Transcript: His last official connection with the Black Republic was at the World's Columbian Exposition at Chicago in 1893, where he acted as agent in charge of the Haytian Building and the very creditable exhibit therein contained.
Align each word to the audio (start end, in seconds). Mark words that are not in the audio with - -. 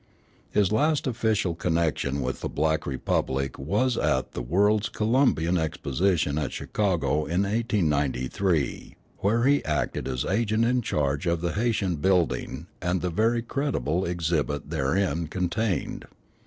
His 0.49 0.71
last 0.71 1.05
official 1.05 1.53
connection 1.53 2.21
with 2.21 2.41
the 2.41 2.49
Black 2.49 2.87
Republic 2.87 3.59
was 3.59 3.97
at 3.97 4.31
the 4.31 4.41
World's 4.41 4.89
Columbian 4.89 5.59
Exposition 5.59 6.39
at 6.39 6.51
Chicago 6.51 7.25
in 7.25 7.43
1893, 7.43 8.95
where 9.19 9.43
he 9.43 9.63
acted 9.63 10.07
as 10.07 10.25
agent 10.25 10.65
in 10.65 10.81
charge 10.81 11.27
of 11.27 11.41
the 11.41 11.51
Haytian 11.53 11.97
Building 11.97 12.65
and 12.81 13.01
the 13.01 13.11
very 13.11 13.43
creditable 13.43 14.03
exhibit 14.03 14.71
therein 14.71 15.27
contained. 15.27 16.07